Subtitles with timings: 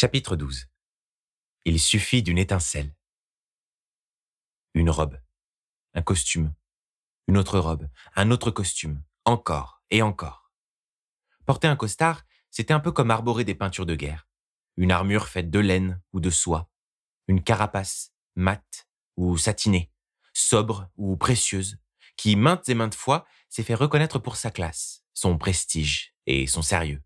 [0.00, 0.68] Chapitre 12
[1.64, 2.94] Il suffit d'une étincelle.
[4.72, 5.20] Une robe,
[5.92, 6.54] un costume,
[7.26, 10.52] une autre robe, un autre costume, encore et encore.
[11.46, 14.28] Porter un costard, c'était un peu comme arborer des peintures de guerre.
[14.76, 16.70] Une armure faite de laine ou de soie,
[17.26, 18.86] une carapace, mate
[19.16, 19.90] ou satinée,
[20.32, 21.80] sobre ou précieuse,
[22.16, 26.62] qui maintes et maintes fois s'est fait reconnaître pour sa classe, son prestige et son
[26.62, 27.02] sérieux.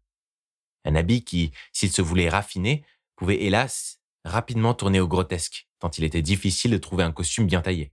[0.85, 2.85] Un habit qui, s'il se voulait raffiné,
[3.17, 7.61] pouvait hélas rapidement tourner au grotesque, tant il était difficile de trouver un costume bien
[7.61, 7.93] taillé.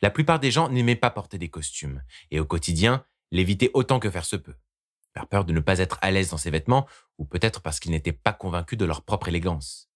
[0.00, 4.10] La plupart des gens n'aimaient pas porter des costumes, et au quotidien, l'évitaient autant que
[4.10, 4.56] faire se peut,
[5.12, 6.88] par peur de ne pas être à l'aise dans ses vêtements,
[7.18, 9.90] ou peut-être parce qu'ils n'étaient pas convaincus de leur propre élégance.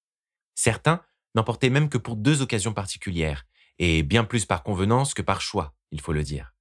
[0.54, 1.02] Certains
[1.34, 3.46] n'en portaient même que pour deux occasions particulières,
[3.78, 6.54] et bien plus par convenance que par choix, il faut le dire,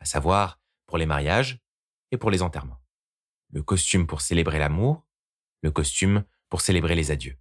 [0.00, 1.60] à savoir pour les mariages
[2.10, 2.83] et pour les enterrements
[3.54, 5.06] le costume pour célébrer l'amour,
[5.62, 7.38] le costume pour célébrer les adieux.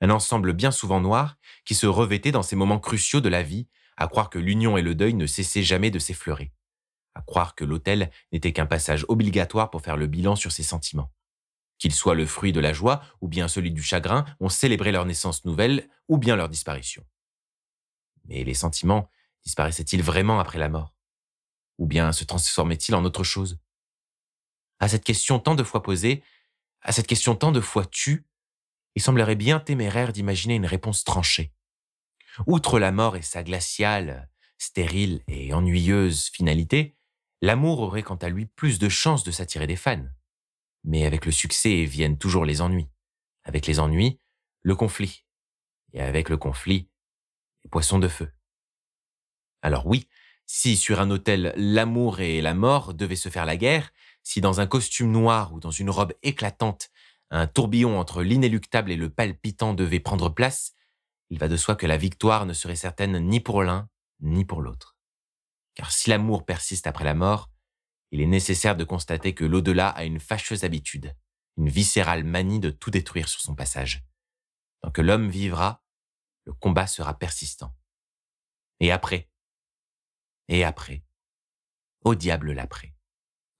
[0.00, 3.68] Un ensemble bien souvent noir qui se revêtait dans ces moments cruciaux de la vie,
[3.96, 6.52] à croire que l'union et le deuil ne cessaient jamais de s'effleurer,
[7.14, 11.12] à croire que l'autel n'était qu'un passage obligatoire pour faire le bilan sur ses sentiments.
[11.78, 15.06] Qu'ils soient le fruit de la joie ou bien celui du chagrin, on célébrait leur
[15.06, 17.06] naissance nouvelle ou bien leur disparition.
[18.24, 19.08] Mais les sentiments
[19.44, 20.92] disparaissaient-ils vraiment après la mort?
[21.78, 23.60] Ou bien se transformaient-ils en autre chose?
[24.80, 26.22] À cette question tant de fois posée,
[26.82, 28.24] à cette question tant de fois tue,
[28.94, 31.52] il semblerait bien téméraire d'imaginer une réponse tranchée.
[32.46, 34.28] Outre la mort et sa glaciale,
[34.58, 36.96] stérile et ennuyeuse finalité,
[37.42, 40.06] l'amour aurait quant à lui plus de chances de s'attirer des fans.
[40.84, 42.88] Mais avec le succès viennent toujours les ennuis.
[43.44, 44.18] Avec les ennuis,
[44.62, 45.24] le conflit.
[45.92, 46.88] Et avec le conflit,
[47.64, 48.32] les poissons de feu.
[49.62, 50.08] Alors oui,
[50.46, 54.60] si sur un hôtel l'amour et la mort devaient se faire la guerre, si dans
[54.60, 56.90] un costume noir ou dans une robe éclatante,
[57.30, 60.74] un tourbillon entre l'inéluctable et le palpitant devait prendre place,
[61.30, 63.88] il va de soi que la victoire ne serait certaine ni pour l'un
[64.20, 64.96] ni pour l'autre.
[65.74, 67.50] Car si l'amour persiste après la mort,
[68.10, 71.16] il est nécessaire de constater que l'au-delà a une fâcheuse habitude,
[71.56, 74.04] une viscérale manie de tout détruire sur son passage.
[74.82, 75.84] Tant que l'homme vivra,
[76.44, 77.74] le combat sera persistant.
[78.80, 79.30] Et après
[80.48, 81.04] Et après
[82.02, 82.94] Au diable l'après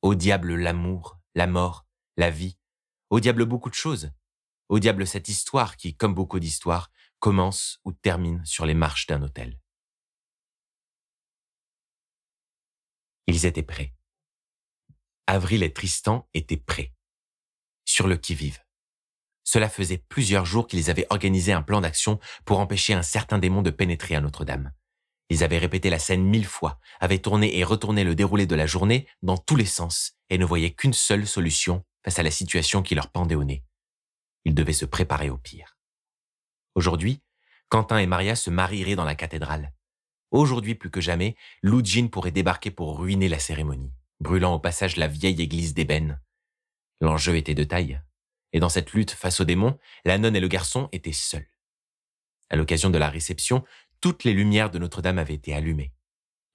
[0.02, 2.58] au diable l'amour, la mort, la vie.
[3.10, 4.12] Au diable beaucoup de choses.
[4.68, 9.22] Au diable cette histoire qui, comme beaucoup d'histoires, commence ou termine sur les marches d'un
[9.22, 9.58] hôtel.
[13.26, 13.94] Ils étaient prêts.
[15.26, 16.92] Avril et Tristan étaient prêts.
[17.84, 18.58] Sur le qui-vive.
[19.44, 23.62] Cela faisait plusieurs jours qu'ils avaient organisé un plan d'action pour empêcher un certain démon
[23.62, 24.72] de pénétrer à Notre-Dame.
[25.30, 28.66] Ils avaient répété la scène mille fois, avaient tourné et retourné le déroulé de la
[28.66, 32.82] journée dans tous les sens et ne voyaient qu'une seule solution face à la situation
[32.82, 33.64] qui leur pendait au nez.
[34.44, 35.78] Ils devaient se préparer au pire.
[36.74, 37.22] Aujourd'hui,
[37.68, 39.72] Quentin et Maria se marieraient dans la cathédrale.
[40.32, 45.06] Aujourd'hui plus que jamais, Lujin pourrait débarquer pour ruiner la cérémonie, brûlant au passage la
[45.06, 46.20] vieille église d'ébène.
[47.00, 48.00] L'enjeu était de taille,
[48.52, 51.48] et dans cette lutte face au démon, la nonne et le garçon étaient seuls.
[52.48, 53.64] À l'occasion de la réception,
[54.00, 55.92] toutes les lumières de Notre-Dame avaient été allumées.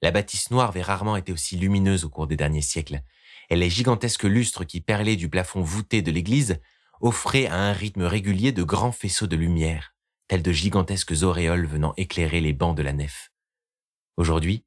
[0.02, 3.02] La bâtisse noire avait rarement été aussi lumineuse au cours des derniers siècles,
[3.50, 6.60] et les gigantesques lustres qui perlaient du plafond voûté de l'église
[7.02, 9.96] offraient à un rythme régulier de grands faisceaux de lumière,
[10.28, 13.32] tels de gigantesques auréoles venant éclairer les bancs de la nef.
[14.18, 14.66] Aujourd'hui,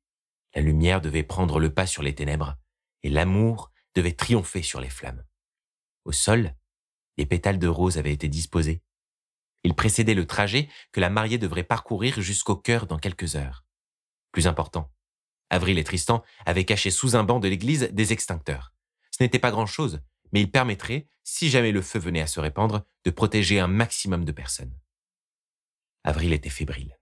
[0.55, 2.57] la lumière devait prendre le pas sur les ténèbres,
[3.03, 5.25] et l'amour devait triompher sur les flammes.
[6.05, 6.55] Au sol,
[7.17, 8.83] les pétales de rose avaient été disposés,
[9.65, 13.65] il précédait le trajet que la mariée devrait parcourir jusqu'au cœur dans quelques heures.
[14.33, 14.91] Plus important,
[15.51, 18.73] Avril et Tristan avaient caché sous un banc de l'église des extincteurs.
[19.11, 20.01] Ce n'était pas grand-chose,
[20.33, 24.25] mais il permettrait, si jamais le feu venait à se répandre, de protéger un maximum
[24.25, 24.79] de personnes.
[26.05, 26.99] Avril était fébrile.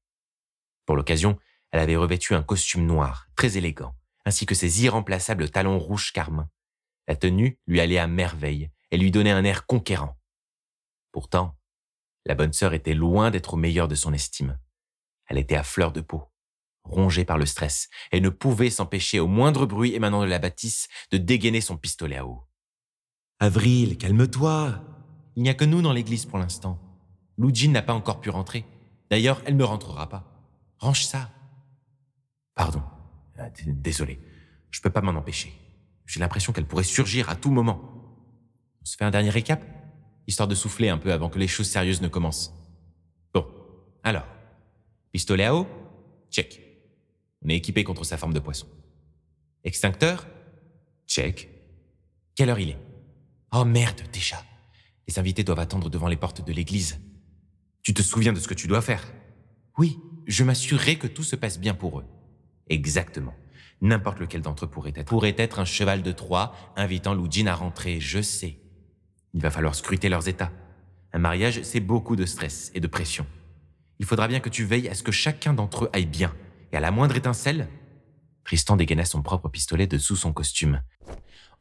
[0.84, 1.38] Pour l'occasion,
[1.73, 6.49] elle avait revêtu un costume noir, très élégant, ainsi que ses irremplaçables talons rouges carmin.
[7.09, 10.19] La tenue lui allait à merveille et lui donnait un air conquérant.
[11.12, 11.56] Pourtant,
[12.26, 14.58] la bonne sœur était loin d'être au meilleur de son estime.
[15.28, 16.25] Elle était à fleur de peau,
[16.82, 20.88] rongée par le stress, et ne pouvait s'empêcher au moindre bruit émanant de la bâtisse
[21.12, 22.43] de dégainer son pistolet à eau.
[23.38, 24.82] Avril, calme-toi.
[25.37, 26.81] Il n'y a que nous dans l'église pour l'instant.
[27.38, 28.64] Lujin n'a pas encore pu rentrer.
[29.11, 30.25] D'ailleurs, elle ne rentrera pas.
[30.78, 31.31] Range ça.
[32.55, 32.82] Pardon.
[33.38, 34.19] Euh, désolé.
[34.70, 35.52] Je peux pas m'en empêcher.
[36.06, 37.81] J'ai l'impression qu'elle pourrait surgir à tout moment.
[38.81, 39.62] On se fait un dernier récap?
[40.26, 42.52] Histoire de souffler un peu avant que les choses sérieuses ne commencent.
[43.32, 43.46] Bon,
[44.02, 44.26] alors,
[45.12, 45.67] pistolet à eau?
[46.31, 46.61] Check.
[47.44, 48.67] On est équipé contre sa forme de poisson.
[49.64, 50.26] Extincteur?
[51.06, 51.49] Check.
[52.34, 52.78] Quelle heure il est?
[53.52, 54.43] Oh merde, déjà.
[55.08, 57.00] Les invités doivent attendre devant les portes de l'église.
[57.82, 59.05] Tu te souviens de ce que tu dois faire?
[59.78, 62.05] Oui, je m'assurerai que tout se passe bien pour eux.
[62.69, 63.34] Exactement.
[63.81, 65.06] N'importe lequel d'entre eux pourrait être.
[65.06, 68.58] Pourrait être un cheval de Troie invitant Lujin à rentrer, je sais.
[69.37, 70.50] Il va falloir scruter leurs états.
[71.12, 73.27] Un mariage, c'est beaucoup de stress et de pression.
[73.99, 76.35] Il faudra bien que tu veilles à ce que chacun d'entre eux aille bien.
[76.73, 77.69] Et à la moindre étincelle,
[78.44, 80.83] Tristan dégaina son propre pistolet de sous son costume.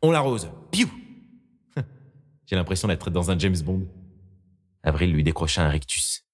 [0.01, 0.51] On l'arrose.
[0.71, 0.89] Piou
[2.45, 3.85] J'ai l'impression d'être dans un James Bond.
[4.83, 6.25] Avril lui décrocha un rictus.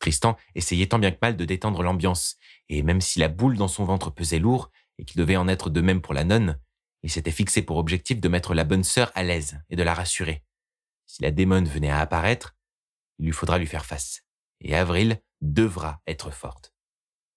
[0.00, 2.36] Tristan essayait tant bien que mal de détendre l'ambiance,
[2.68, 5.70] et même si la boule dans son ventre pesait lourd, et qu'il devait en être
[5.70, 6.58] de même pour la nonne,
[7.02, 9.94] il s'était fixé pour objectif de mettre la bonne sœur à l'aise et de la
[9.94, 10.42] rassurer.
[11.06, 12.54] Si la démone venait à apparaître,
[13.18, 14.22] il lui faudra lui faire face.
[14.60, 16.72] Et Avril devra être forte.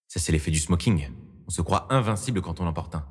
[0.07, 1.09] Ça, c'est l'effet du smoking.
[1.47, 3.05] On se croit invincible quand on l'emporte un.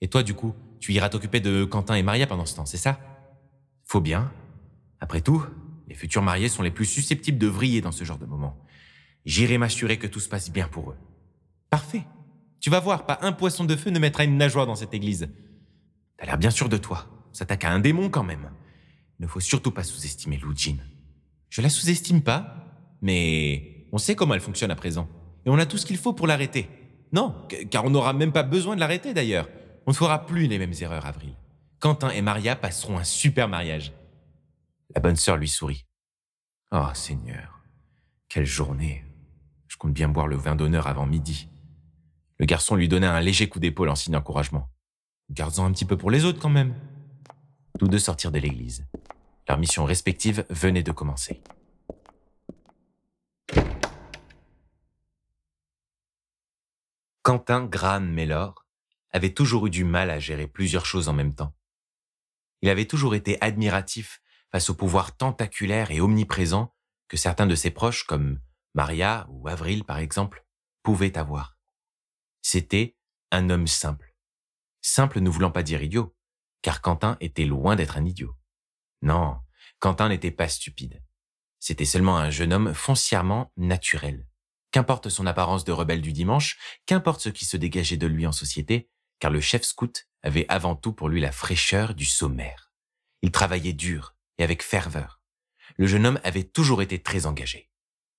[0.00, 2.76] Et toi, du coup, tu iras t'occuper de Quentin et Maria pendant ce temps, c'est
[2.76, 3.00] ça?
[3.84, 4.32] Faut bien.
[5.00, 5.44] Après tout,
[5.88, 8.56] les futurs mariés sont les plus susceptibles de vriller dans ce genre de moment.
[9.24, 10.96] J'irai m'assurer que tout se passe bien pour eux.
[11.70, 12.04] Parfait.
[12.60, 15.28] Tu vas voir, pas un poisson de feu ne mettra une nageoire dans cette église.
[16.16, 17.06] T'as l'air bien sûr de toi.
[17.30, 18.50] On s'attaque à un démon quand même.
[19.18, 20.78] Ne faut surtout pas sous-estimer Lou Jean.
[21.50, 22.54] Je la sous-estime pas,
[23.02, 25.08] mais on sait comment elle fonctionne à présent.
[25.44, 26.68] Et on a tout ce qu'il faut pour l'arrêter.
[27.12, 27.34] Non,
[27.70, 29.48] car on n'aura même pas besoin de l'arrêter d'ailleurs.
[29.86, 31.34] On ne fera plus les mêmes erreurs, Avril.
[31.80, 33.92] Quentin et Maria passeront un super mariage.
[34.94, 35.86] La bonne sœur lui sourit.
[36.72, 37.60] Oh Seigneur,
[38.28, 39.04] quelle journée.
[39.68, 41.48] Je compte bien boire le vin d'honneur avant midi.
[42.38, 44.68] Le garçon lui donna un léger coup d'épaule en signe d'encouragement.
[45.30, 46.74] Garde-en un petit peu pour les autres quand même.
[47.78, 48.86] Tous deux sortirent de l'église.
[49.48, 51.42] Leur mission respective venait de commencer.
[57.22, 58.66] Quentin Graham Mellor
[59.10, 61.54] avait toujours eu du mal à gérer plusieurs choses en même temps.
[62.60, 64.20] Il avait toujours été admiratif
[64.52, 66.74] face au pouvoir tentaculaire et omniprésent
[67.06, 68.40] que certains de ses proches, comme
[68.74, 70.44] Maria ou Avril par exemple,
[70.82, 71.56] pouvaient avoir.
[72.42, 72.96] C'était
[73.30, 74.14] un homme simple.
[74.82, 76.14] Simple ne voulant pas dire idiot,
[76.62, 78.37] car Quentin était loin d'être un idiot.
[79.02, 79.38] Non,
[79.78, 81.02] Quentin n'était pas stupide.
[81.60, 84.26] C'était seulement un jeune homme foncièrement naturel.
[84.70, 88.32] Qu'importe son apparence de rebelle du dimanche, qu'importe ce qui se dégageait de lui en
[88.32, 92.72] société, car le chef scout avait avant tout pour lui la fraîcheur du sommaire.
[93.22, 95.20] Il travaillait dur et avec ferveur.
[95.76, 97.70] Le jeune homme avait toujours été très engagé.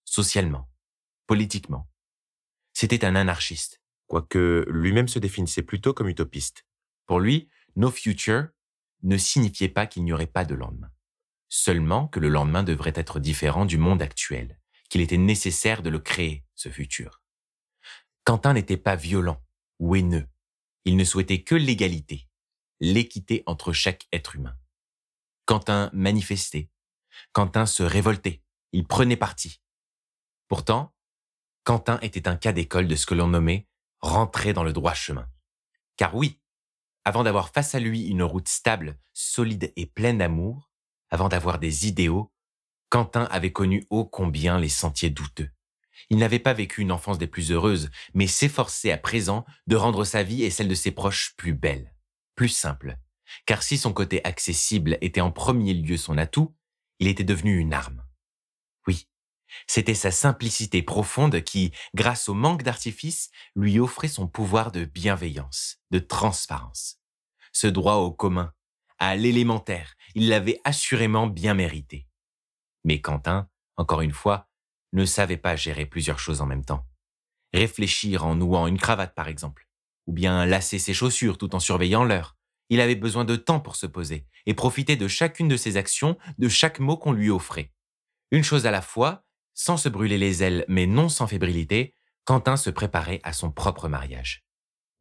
[0.05, 0.69] Socialement,
[1.27, 1.89] politiquement.
[2.73, 6.65] C'était un anarchiste, quoique lui-même se définissait plutôt comme utopiste.
[7.05, 8.47] Pour lui, no future
[9.03, 10.91] ne signifiait pas qu'il n'y aurait pas de lendemain.
[11.47, 14.59] Seulement que le lendemain devrait être différent du monde actuel,
[14.89, 17.21] qu'il était nécessaire de le créer, ce futur.
[18.23, 19.41] Quentin n'était pas violent
[19.79, 20.27] ou haineux.
[20.85, 22.27] Il ne souhaitait que l'égalité,
[22.79, 24.55] l'équité entre chaque être humain.
[25.45, 26.69] Quentin manifestait.
[27.31, 28.43] Quentin se révoltait.
[28.71, 29.61] Il prenait parti.
[30.47, 30.93] Pourtant,
[31.63, 33.67] Quentin était un cas d'école de ce que l'on nommait
[34.01, 35.27] rentrer dans le droit chemin.
[35.97, 36.39] Car oui,
[37.09, 40.69] avant d'avoir face à lui une route stable, solide et pleine d'amour,
[41.09, 42.31] avant d'avoir des idéaux,
[42.89, 45.49] Quentin avait connu ô combien les sentiers douteux.
[46.11, 50.05] Il n'avait pas vécu une enfance des plus heureuses, mais s'efforçait à présent de rendre
[50.05, 51.95] sa vie et celle de ses proches plus belle,
[52.35, 52.95] plus simple.
[53.47, 56.55] Car si son côté accessible était en premier lieu son atout,
[56.99, 58.05] il était devenu une arme.
[58.85, 59.07] Oui,
[59.65, 65.79] c'était sa simplicité profonde qui, grâce au manque d'artifice, lui offrait son pouvoir de bienveillance,
[65.89, 66.98] de transparence.
[67.61, 68.53] Ce droit au commun,
[68.99, 72.07] à l'élémentaire, il l'avait assurément bien mérité.
[72.85, 74.47] Mais Quentin, encore une fois,
[74.93, 76.87] ne savait pas gérer plusieurs choses en même temps.
[77.53, 79.67] Réfléchir en nouant une cravate, par exemple,
[80.07, 82.37] ou bien lasser ses chaussures tout en surveillant l'heure.
[82.69, 86.17] Il avait besoin de temps pour se poser et profiter de chacune de ses actions,
[86.37, 87.73] de chaque mot qu'on lui offrait.
[88.31, 92.55] Une chose à la fois, sans se brûler les ailes, mais non sans fébrilité, Quentin
[92.55, 94.45] se préparait à son propre mariage.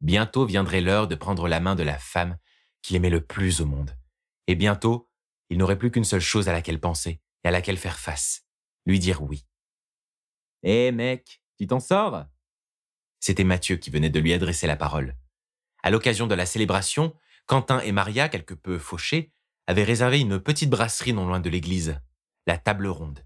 [0.01, 2.37] Bientôt viendrait l'heure de prendre la main de la femme
[2.81, 3.95] qu'il aimait le plus au monde.
[4.47, 5.09] Et bientôt,
[5.49, 8.45] il n'aurait plus qu'une seule chose à laquelle penser et à laquelle faire face,
[8.85, 9.45] lui dire oui.
[10.63, 12.25] Hé mec, tu t'en sors?
[13.19, 15.15] C'était Mathieu qui venait de lui adresser la parole.
[15.83, 17.13] À l'occasion de la célébration,
[17.45, 19.31] Quentin et Maria, quelque peu fauchés,
[19.67, 21.99] avaient réservé une petite brasserie non loin de l'église,
[22.47, 23.23] la table ronde.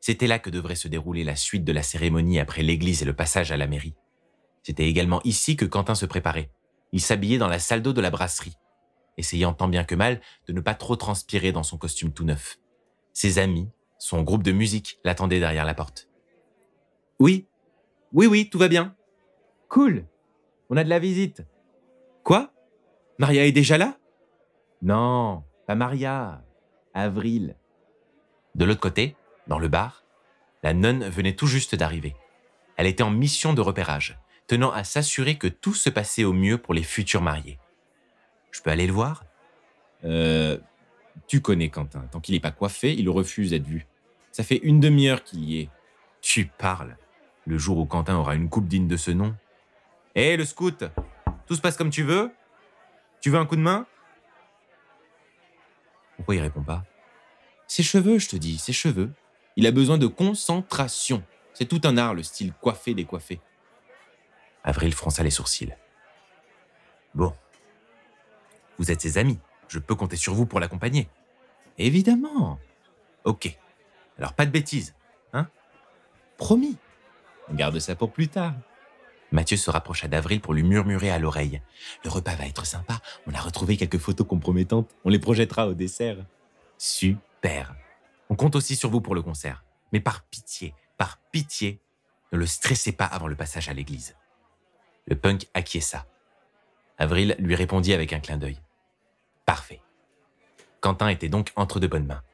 [0.00, 3.14] C'était là que devrait se dérouler la suite de la cérémonie après l'église et le
[3.14, 3.94] passage à la mairie.
[4.62, 6.50] C'était également ici que Quentin se préparait.
[6.92, 8.56] Il s'habillait dans la salle d'eau de la brasserie,
[9.16, 12.58] essayant tant bien que mal de ne pas trop transpirer dans son costume tout neuf.
[13.12, 16.08] Ses amis, son groupe de musique l'attendaient derrière la porte.
[17.18, 17.46] Oui,
[18.12, 18.96] oui, oui, tout va bien.
[19.68, 20.06] Cool,
[20.70, 21.44] on a de la visite.
[22.22, 22.52] Quoi?
[23.18, 23.96] Maria est déjà là?
[24.82, 26.42] Non, pas Maria,
[26.94, 27.56] Avril.
[28.54, 29.16] De l'autre côté,
[29.46, 30.04] dans le bar,
[30.62, 32.14] la nonne venait tout juste d'arriver.
[32.76, 36.58] Elle était en mission de repérage, tenant à s'assurer que tout se passait au mieux
[36.58, 37.58] pour les futurs mariés.
[38.54, 39.24] Je peux aller le voir?
[40.04, 40.58] Euh.
[41.26, 42.00] Tu connais Quentin.
[42.10, 43.86] Tant qu'il n'est pas coiffé, il refuse d'être vu.
[44.32, 45.68] Ça fait une demi-heure qu'il y est.
[46.20, 46.96] Tu parles.
[47.46, 49.34] Le jour où Quentin aura une coupe digne de ce nom.
[50.14, 50.84] Hé, le scout
[51.46, 52.32] Tout se passe comme tu veux
[53.20, 53.86] Tu veux un coup de main?
[56.16, 56.84] Pourquoi il répond pas?
[57.66, 59.10] Ses cheveux, je te dis, ses cheveux.
[59.56, 61.22] Il a besoin de concentration.
[61.52, 63.40] C'est tout un art, le style coiffé-décoiffé.
[64.62, 65.74] Avril fronça les sourcils.
[67.14, 67.34] Bon.
[68.78, 69.38] Vous êtes ses amis.
[69.68, 71.08] Je peux compter sur vous pour l'accompagner.
[71.78, 72.58] Évidemment.
[73.24, 73.56] Ok.
[74.18, 74.94] Alors pas de bêtises,
[75.32, 75.48] hein?
[76.36, 76.76] Promis.
[77.48, 78.54] On garde ça pour plus tard.
[79.32, 81.60] Mathieu se rapprocha d'Avril pour lui murmurer à l'oreille.
[82.04, 83.00] Le repas va être sympa.
[83.26, 84.94] On a retrouvé quelques photos compromettantes.
[85.04, 86.24] On les projettera au dessert.
[86.78, 87.74] Super.
[88.30, 89.64] On compte aussi sur vous pour le concert.
[89.92, 91.80] Mais par pitié, par pitié,
[92.32, 94.14] ne le stressez pas avant le passage à l'église.
[95.06, 96.06] Le punk acquiesça.
[96.98, 98.60] Avril lui répondit avec un clin d'œil.
[99.54, 99.80] Parfait.
[100.80, 102.24] Quentin était donc entre de bonnes mains.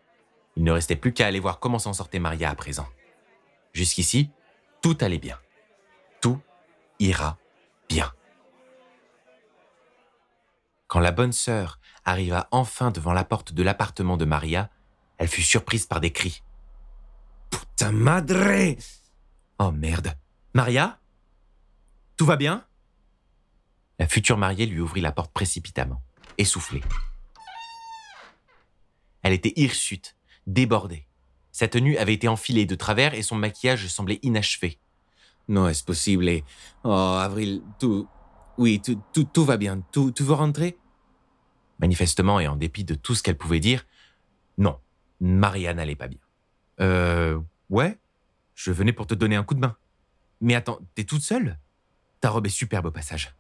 [0.57, 2.89] Il ne restait plus qu'à aller voir comment s'en sortait Maria à présent.
[3.75, 4.31] Jusqu'ici,
[4.81, 5.39] tout allait bien.
[6.23, 6.41] Tout
[6.99, 7.37] ira
[7.91, 8.11] bien.
[10.87, 14.71] Quand la bonne sœur arriva enfin devant la porte de l'appartement de Maria,
[15.19, 16.43] elle fut surprise par des cris.
[17.77, 18.79] Ta madre
[19.59, 20.17] Oh merde.
[20.55, 20.99] Maria?
[22.17, 22.65] Tout va bien?
[23.99, 26.03] La future mariée lui ouvrit la porte précipitamment,
[26.39, 26.83] essoufflée.
[29.23, 31.07] Elle était hirsute, débordée.
[31.53, 34.79] Sa tenue avait été enfilée de travers et son maquillage semblait inachevé.
[35.49, 36.29] Non, est-ce possible?
[36.29, 36.45] Et-
[36.85, 38.09] Oh, Avril, tout...
[38.57, 39.83] Oui, tout, tout, tout va bien.
[39.93, 40.79] Tout, tu veux rentrer?
[41.79, 43.87] Manifestement, et en dépit de tout ce qu'elle pouvait dire,
[44.59, 44.79] non,
[45.21, 46.19] Maria n'allait pas bien.
[46.81, 47.99] Euh, ouais,
[48.55, 49.77] je venais pour te donner un coup de main.
[50.43, 51.59] Mais attends, t'es toute seule?
[52.21, 53.35] Ta robe est superbe au passage.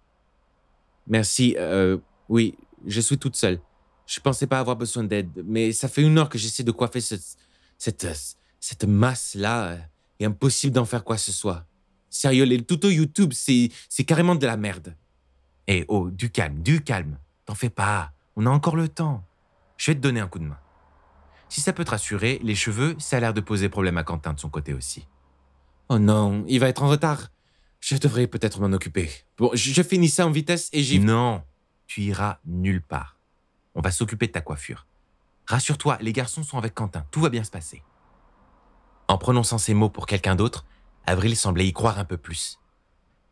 [1.06, 1.98] Merci, euh...
[2.28, 2.56] Oui,
[2.86, 3.60] je suis toute seule.
[4.10, 7.00] Je pensais pas avoir besoin d'aide, mais ça fait une heure que j'essaie de coiffer
[7.00, 7.14] ce-
[7.78, 8.06] cette...
[8.58, 9.78] cette masse-là.
[10.18, 11.64] Et impossible d'en faire quoi que ce soit.
[12.10, 14.96] Sérieux, les tutos YouTube, c'est c'est carrément de la merde.
[15.68, 17.16] Eh oh, du calme, du calme.
[17.46, 19.24] T'en fais pas, on a encore le temps.
[19.78, 20.58] Je vais te donner un coup de main.
[21.48, 24.34] Si ça peut te rassurer, les cheveux, ça a l'air de poser problème à Quentin
[24.34, 25.06] de son côté aussi.
[25.88, 27.28] Oh non, il va être en retard.
[27.80, 29.08] Je devrais peut-être m'en occuper.
[29.38, 30.98] Bon, je, je finis ça en vitesse et j'y...
[30.98, 31.42] Non,
[31.86, 33.16] tu iras nulle part.
[33.74, 34.86] On va s'occuper de ta coiffure.
[35.46, 37.82] Rassure-toi, les garçons sont avec Quentin, tout va bien se passer.
[39.08, 40.64] En prononçant ces mots pour quelqu'un d'autre,
[41.06, 42.60] Avril semblait y croire un peu plus.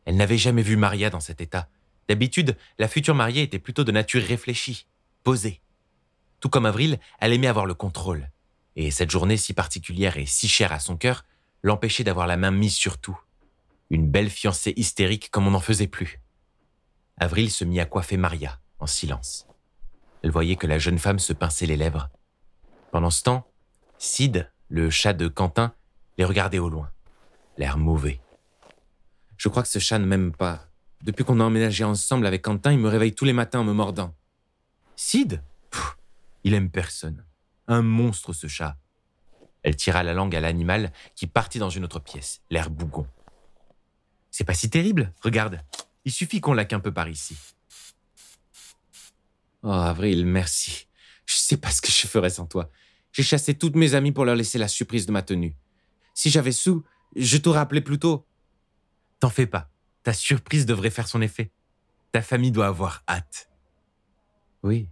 [0.04, 1.68] Elle n'avait jamais vu Maria dans cet état.
[2.09, 4.87] D'habitude, la future mariée était plutôt de nature réfléchie,
[5.23, 5.61] posée.
[6.40, 8.30] Tout comme Avril, elle aimait avoir le contrôle.
[8.75, 11.25] Et cette journée si particulière et si chère à son cœur
[11.62, 13.18] l'empêchait d'avoir la main mise sur tout.
[13.90, 16.21] Une belle fiancée hystérique comme on n'en faisait plus.
[17.18, 19.47] Avril se mit à coiffer Maria, en silence.
[20.22, 22.08] Elle voyait que la jeune femme se pinçait les lèvres.
[22.90, 23.46] Pendant ce temps,
[23.98, 25.75] Sid, le chat de Quentin,
[26.16, 26.90] les regardait au loin,
[27.56, 28.20] l'air mauvais.
[29.37, 30.66] Je crois que ce chat ne m'aime pas.
[31.02, 33.72] Depuis qu'on a emménagé ensemble avec Quentin, il me réveille tous les matins en me
[33.72, 34.14] mordant.
[34.96, 35.42] Sid?
[36.44, 37.25] Il aime personne.
[37.68, 38.76] Un monstre, ce chat.
[39.62, 43.06] Elle tira la langue à l'animal qui partit dans une autre pièce, l'air bougon.
[44.30, 45.60] C'est pas si terrible, regarde.
[46.04, 47.37] Il suffit qu'on laque un peu par ici.
[49.62, 50.86] Oh, Avril, merci.
[51.26, 52.70] Je sais pas ce que je ferais sans toi.
[53.12, 55.56] J'ai chassé toutes mes amies pour leur laisser la surprise de ma tenue.
[56.14, 56.84] Si j'avais sous,
[57.16, 58.26] je t'aurais appelé plus tôt.
[59.20, 59.70] T'en fais pas.
[60.02, 61.50] Ta surprise devrait faire son effet.
[62.12, 63.50] Ta famille doit avoir hâte.
[64.62, 64.88] Oui.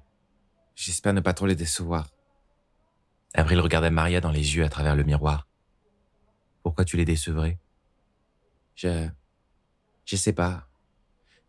[0.75, 2.09] J'espère ne pas trop les décevoir.
[3.35, 5.47] Avril regarda Maria dans les yeux à travers le miroir.
[6.63, 7.59] Pourquoi tu les décevrais?
[8.75, 9.09] Je.
[10.05, 10.69] Je sais pas.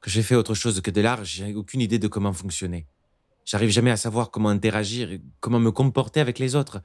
[0.02, 2.88] Que j'ai fait autre chose que de l'art, j'ai aucune idée de comment fonctionner.
[3.48, 6.82] J'arrive jamais à savoir comment interagir comment me comporter avec les autres.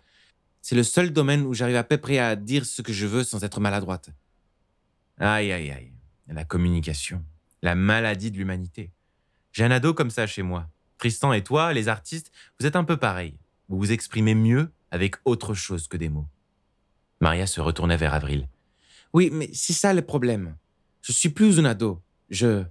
[0.62, 3.24] C'est le seul domaine où j'arrive à peu près à dire ce que je veux
[3.24, 4.10] sans être maladroite.
[5.18, 5.92] Aïe, aïe, aïe.
[6.28, 7.24] La communication.
[7.62, 8.92] La maladie de l'humanité.
[9.50, 10.70] J'ai un ado comme ça chez moi.
[10.98, 13.36] Tristan et toi, les artistes, vous êtes un peu pareils.
[13.68, 16.28] Vous vous exprimez mieux avec autre chose que des mots.
[17.20, 18.48] Maria se retournait vers Avril.
[19.12, 20.56] Oui, mais c'est ça le problème.
[21.02, 22.00] Je suis plus un ado.
[22.30, 22.62] Je.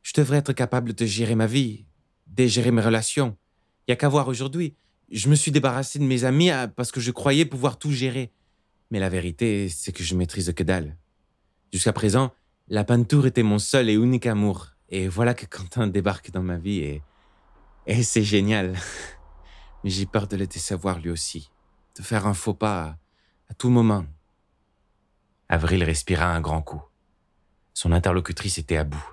[0.00, 1.84] Je devrais être capable de gérer ma vie,
[2.32, 3.36] de gérer mes relations.
[3.86, 4.74] Il y a qu'à voir aujourd'hui.
[5.10, 8.32] Je me suis débarrassé de mes amis ah, parce que je croyais pouvoir tout gérer.
[8.90, 10.96] Mais la vérité, c'est que je maîtrise que dalle.
[11.72, 12.32] Jusqu'à présent,
[12.68, 14.68] la peinture était mon seul et unique amour.
[14.88, 17.02] Et voilà que Quentin débarque dans ma vie et.
[17.86, 18.76] Et c'est génial.
[19.84, 21.50] Mais j'ai peur de le décevoir lui aussi.
[21.96, 22.96] de faire un faux pas
[23.50, 24.06] à tout moment.
[25.48, 26.82] Avril respira un grand coup.
[27.74, 29.11] Son interlocutrice était à bout.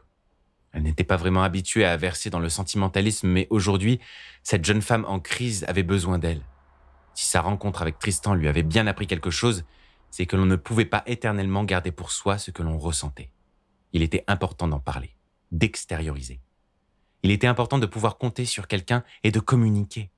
[0.80, 4.00] Elle n'était pas vraiment habituée à verser dans le sentimentalisme, mais aujourd'hui,
[4.44, 6.42] cette jeune femme en crise avait besoin d'elle.
[7.14, 9.66] Si sa rencontre avec Tristan lui avait bien appris quelque chose,
[10.10, 13.30] c'est que l'on ne pouvait pas éternellement garder pour soi ce que l'on ressentait.
[13.92, 15.18] Il était important d'en parler,
[15.52, 16.40] d'extérioriser.
[17.24, 20.10] Il était important de pouvoir compter sur quelqu'un et de communiquer.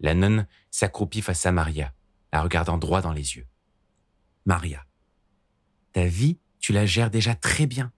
[0.00, 1.92] La nonne s'accroupit face à Maria,
[2.32, 3.46] la regardant droit dans les yeux.
[4.44, 4.84] Maria,
[5.92, 7.92] ta vie, tu la gères déjà très bien.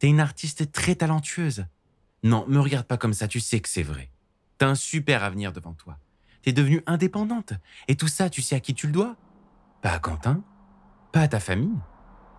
[0.00, 1.66] T'es une artiste très talentueuse.
[2.22, 4.10] Non, me regarde pas comme ça, tu sais que c'est vrai.
[4.56, 5.98] T'as un super avenir devant toi.
[6.40, 7.52] T'es devenue indépendante.
[7.86, 9.16] Et tout ça, tu sais à qui tu le dois?
[9.82, 10.42] Pas à Quentin,
[11.12, 11.78] pas à ta famille.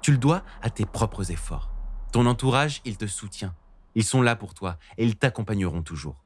[0.02, 1.72] Tu le dois à tes propres efforts.
[2.12, 3.56] Ton entourage, il te soutient.
[3.94, 6.24] Ils sont là pour toi et ils t'accompagneront toujours.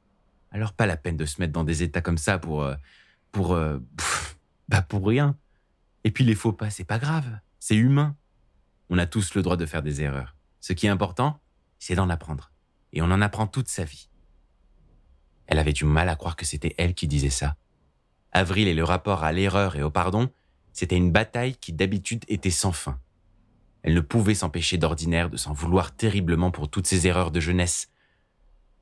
[0.52, 2.62] Alors pas la peine de se mettre dans des états comme ça pour...
[2.62, 2.76] euh,
[3.30, 3.52] pour...
[3.52, 3.78] euh,
[4.68, 5.36] bah pour rien.
[6.04, 7.40] Et puis les faux pas, c'est pas grave.
[7.58, 8.16] C'est humain.
[8.88, 10.35] On a tous le droit de faire des erreurs.
[10.66, 11.38] Ce qui est important,
[11.78, 12.50] c'est d'en apprendre.
[12.92, 14.08] Et on en apprend toute sa vie.
[15.46, 17.54] Elle avait du mal à croire que c'était elle qui disait ça.
[18.32, 20.28] Avril et le rapport à l'erreur et au pardon,
[20.72, 22.98] c'était une bataille qui d'habitude était sans fin.
[23.84, 27.92] Elle ne pouvait s'empêcher d'ordinaire de s'en vouloir terriblement pour toutes ses erreurs de jeunesse.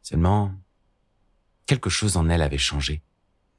[0.01, 0.55] Seulement,
[1.67, 3.03] quelque chose en elle avait changé.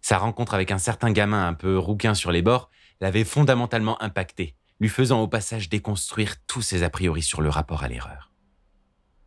[0.02, 4.56] Sa rencontre avec un certain gamin un peu rouquin sur les bords l'avait fondamentalement impacté,
[4.80, 8.32] lui faisant au passage déconstruire tous ses a priori sur le rapport à l'erreur.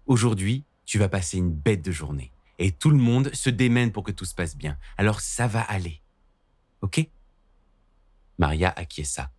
[0.06, 4.04] Aujourd'hui, tu vas passer une bête de journée, et tout le monde se démène pour
[4.04, 6.02] que tout se passe bien, alors ça va aller.
[6.82, 7.08] Ok?
[8.38, 9.30] Maria acquiesça,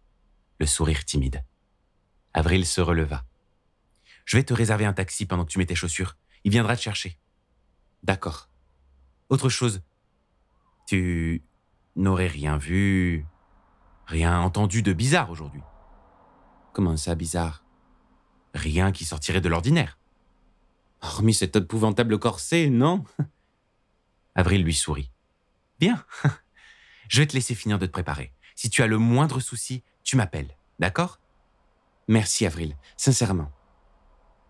[0.60, 1.44] le sourire timide.
[2.34, 3.26] Avril se releva.
[4.26, 6.18] Je vais te réserver un taxi pendant que tu mets tes chaussures.
[6.44, 7.18] Il viendra te chercher.
[8.04, 8.50] D'accord.
[9.30, 9.82] Autre chose.
[10.86, 11.44] Tu
[11.96, 13.26] n'aurais rien vu,
[14.06, 15.62] rien entendu de bizarre aujourd'hui.
[16.74, 17.64] Comment ça, bizarre
[18.54, 19.98] Rien qui sortirait de l'ordinaire.
[21.02, 23.04] Hormis cet épouvantable corset, non?
[24.36, 25.12] Avril lui sourit.
[25.80, 26.04] Bien.
[27.10, 28.34] Je vais te laisser finir de te préparer.
[28.56, 30.56] Si tu as le moindre souci, tu m'appelles.
[30.80, 31.20] D'accord?
[32.08, 33.52] Merci, Avril, sincèrement.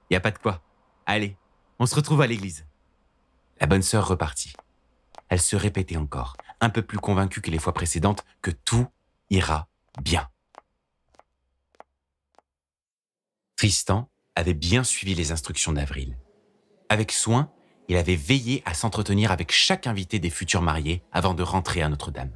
[0.10, 0.63] Y a pas de quoi.
[1.06, 1.38] Allez,
[1.78, 2.65] on se retrouve à l'église.
[3.60, 4.54] La bonne sœur repartit.
[5.28, 8.88] Elle se répétait encore, un peu plus convaincue que les fois précédentes, que tout
[9.30, 9.67] ira
[10.02, 10.28] bien.
[13.60, 16.17] Tristan avait bien suivi les instructions d'Avril.
[16.88, 17.52] Avec soin,
[17.89, 21.89] il avait veillé à s'entretenir avec chaque invité des futurs mariés avant de rentrer à
[21.89, 22.32] Notre-Dame.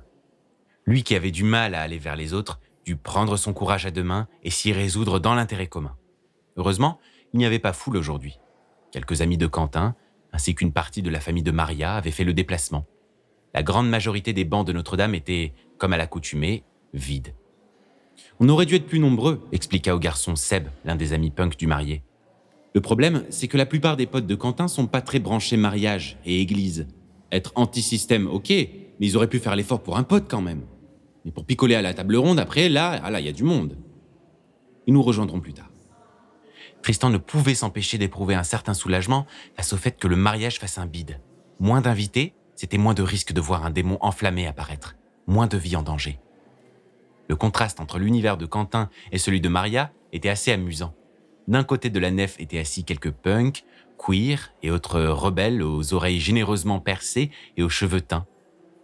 [0.86, 3.91] Lui qui avait du mal à aller vers les autres, dut prendre son courage à
[3.91, 5.95] deux mains et s'y résoudre dans l'intérêt commun.
[6.57, 6.99] Heureusement,
[7.31, 8.38] il n'y avait pas foule aujourd'hui.
[8.91, 9.95] Quelques amis de Quentin,
[10.33, 12.86] ainsi qu'une partie de la famille de Maria, avaient fait le déplacement.
[13.53, 17.33] La grande majorité des bancs de Notre-Dame étaient, comme à l'accoutumée, vides.
[18.39, 21.67] On aurait dû être plus nombreux, expliqua au garçon Seb, l'un des amis punk du
[21.67, 22.03] marié.
[22.73, 26.17] Le problème, c'est que la plupart des potes de Quentin sont pas très branchés mariage
[26.25, 26.88] et église.
[27.31, 28.67] Être anti-système, ok, mais
[28.99, 30.63] ils auraient pu faire l'effort pour un pote quand même.
[31.25, 33.43] Mais pour picoler à la table ronde, après, là, ah là, il y a du
[33.43, 33.77] monde.
[34.88, 35.69] Ils nous rejoindront plus tard.
[36.81, 40.77] Tristan ne pouvait s'empêcher d'éprouver un certain soulagement face au fait que le mariage fasse
[40.77, 41.19] un bide.
[41.59, 44.95] Moins d'invités, c'était moins de risque de voir un démon enflammé apparaître,
[45.27, 46.19] moins de vie en danger.
[47.29, 50.93] Le contraste entre l'univers de Quentin et celui de Maria était assez amusant.
[51.47, 53.65] D'un côté de la nef étaient assis quelques punks,
[53.97, 58.25] queer et autres rebelles aux oreilles généreusement percées et aux cheveux teints.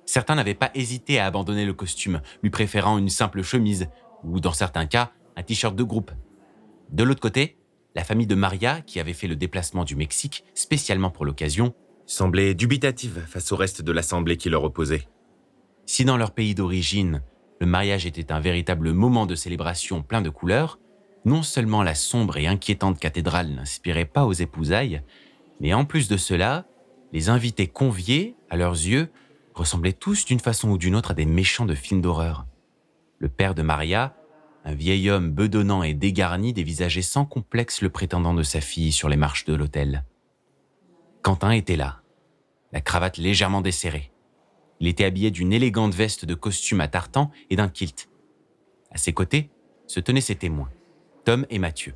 [0.05, 3.89] Certains n'avaient pas hésité à abandonner le costume, lui préférant une simple chemise,
[4.23, 6.11] ou dans certains cas, un t-shirt de groupe.
[6.91, 7.57] De l'autre côté,
[7.95, 11.73] la famille de Maria, qui avait fait le déplacement du Mexique spécialement pour l'occasion,
[12.05, 15.07] semblait dubitative face au reste de l'assemblée qui leur opposait.
[15.85, 17.21] si dans leur pays d'origine,
[17.59, 20.79] le mariage était un véritable moment de célébration plein de couleurs,
[21.25, 25.01] non seulement la sombre et inquiétante cathédrale n'inspirait pas aux épousailles,
[25.59, 26.65] mais en plus de cela,
[27.11, 29.09] les invités conviés, à leurs yeux,
[29.53, 32.45] ressemblaient tous d'une façon ou d'une autre à des méchants de films d'horreur.
[33.17, 34.15] Le père de Maria,
[34.63, 39.09] un vieil homme bedonnant et dégarni, dévisageait sans complexe le prétendant de sa fille sur
[39.09, 40.05] les marches de l'hôtel.
[41.21, 42.01] Quentin était là,
[42.71, 44.08] la cravate légèrement desserrée.
[44.79, 48.09] Il était habillé d'une élégante veste de costume à tartan et d'un kilt.
[48.91, 49.49] À ses côtés
[49.87, 50.69] se tenaient ses témoins,
[51.25, 51.93] Tom et Mathieu.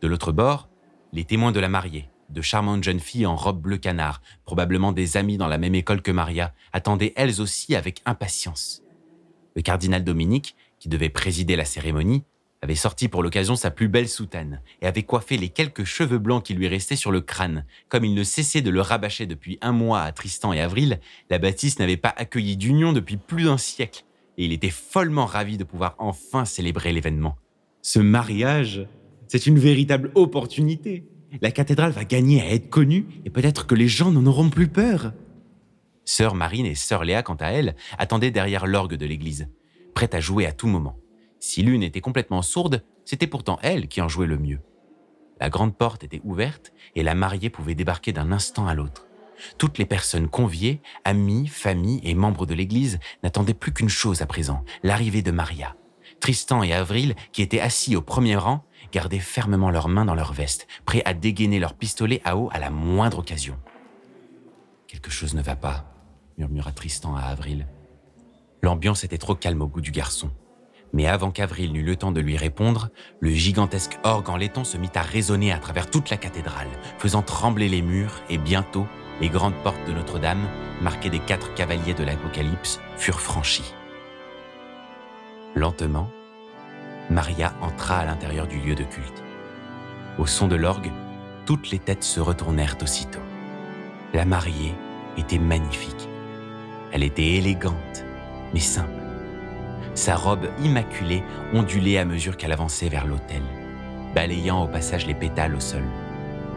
[0.00, 0.68] De l'autre bord,
[1.12, 5.16] les témoins de la mariée, de charmantes jeunes filles en robe bleu canard, probablement des
[5.16, 8.82] amies dans la même école que Maria, attendaient elles aussi avec impatience.
[9.54, 12.24] Le cardinal Dominique, qui devait présider la cérémonie,
[12.64, 16.42] avait sorti pour l'occasion sa plus belle soutane et avait coiffé les quelques cheveux blancs
[16.42, 17.66] qui lui restaient sur le crâne.
[17.90, 20.98] Comme il ne cessait de le rabâcher depuis un mois à Tristan et Avril,
[21.28, 24.04] la bâtisse n'avait pas accueilli d'union depuis plus d'un siècle.
[24.38, 27.36] et il était follement ravi de pouvoir enfin célébrer l'événement.
[27.82, 28.88] Ce mariage,
[29.28, 31.04] c'est une véritable opportunité.
[31.42, 34.68] La cathédrale va gagner à être connue et peut-être que les gens n'en auront plus
[34.68, 35.12] peur.
[36.06, 39.48] Sœur Marine et sœur Léa, quant à elles, attendaient derrière l'orgue de l'église,
[39.94, 40.96] prêtes à jouer à tout moment.
[41.46, 44.60] Si l'une était complètement sourde, c'était pourtant elle qui en jouait le mieux.
[45.38, 49.06] La grande porte était ouverte et la mariée pouvait débarquer d'un instant à l'autre.
[49.58, 54.26] Toutes les personnes conviées, amis, familles et membres de l'Église n'attendaient plus qu'une chose à
[54.26, 55.76] présent, l'arrivée de Maria.
[56.18, 60.32] Tristan et Avril, qui étaient assis au premier rang, gardaient fermement leurs mains dans leurs
[60.32, 63.58] vestes, prêts à dégainer leurs pistolets à eau à la moindre occasion.
[64.86, 65.92] Quelque chose ne va pas,
[66.38, 67.66] murmura Tristan à Avril.
[68.62, 70.30] L'ambiance était trop calme au goût du garçon.
[70.94, 74.78] Mais avant qu'Avril n'eût le temps de lui répondre, le gigantesque orgue en laiton se
[74.78, 78.86] mit à résonner à travers toute la cathédrale, faisant trembler les murs, et bientôt,
[79.20, 80.48] les grandes portes de Notre-Dame,
[80.80, 83.74] marquées des quatre cavaliers de l'Apocalypse, furent franchies.
[85.56, 86.08] Lentement,
[87.10, 89.22] Maria entra à l'intérieur du lieu de culte.
[90.18, 90.92] Au son de l'orgue,
[91.44, 93.18] toutes les têtes se retournèrent aussitôt.
[94.12, 94.74] La mariée
[95.16, 96.08] était magnifique.
[96.92, 98.04] Elle était élégante,
[98.52, 99.03] mais simple.
[99.94, 103.42] Sa robe immaculée ondulait à mesure qu'elle avançait vers l'autel,
[104.14, 105.84] balayant au passage les pétales au sol.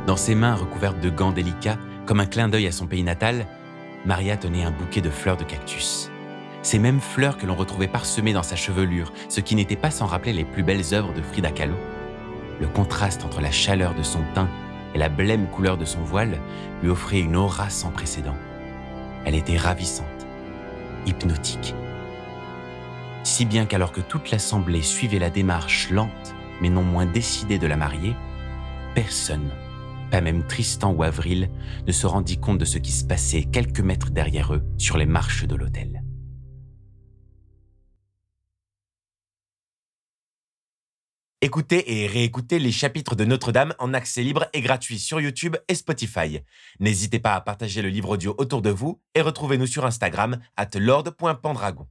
[0.07, 3.45] Dans ses mains recouvertes de gants délicats, comme un clin d'œil à son pays natal,
[4.05, 6.09] Maria tenait un bouquet de fleurs de cactus.
[6.61, 10.05] Ces mêmes fleurs que l'on retrouvait parsemées dans sa chevelure, ce qui n'était pas sans
[10.05, 11.75] rappeler les plus belles œuvres de Frida Kahlo.
[12.59, 14.49] Le contraste entre la chaleur de son teint
[14.95, 16.39] et la blême couleur de son voile
[16.81, 18.35] lui offrait une aura sans précédent.
[19.25, 20.25] Elle était ravissante,
[21.05, 21.75] hypnotique
[23.27, 27.67] si bien qu'alors que toute l'assemblée suivait la démarche lente, mais non moins décidée de
[27.67, 28.15] la mariée,
[28.95, 29.51] personne,
[30.09, 31.49] pas même Tristan ou Avril,
[31.85, 35.05] ne se rendit compte de ce qui se passait quelques mètres derrière eux sur les
[35.05, 36.03] marches de l'hôtel.
[41.41, 45.75] Écoutez et réécoutez les chapitres de Notre-Dame en accès libre et gratuit sur YouTube et
[45.75, 46.39] Spotify.
[46.79, 50.69] N'hésitez pas à partager le livre audio autour de vous et retrouvez-nous sur Instagram at
[50.75, 51.87] lord.pendragon.